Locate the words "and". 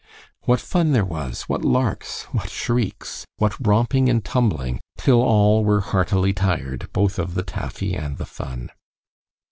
4.09-4.25, 7.95-8.17